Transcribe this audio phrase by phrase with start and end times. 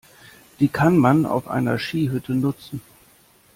[0.59, 2.81] Die kann man auf einer Skihütte nutzen.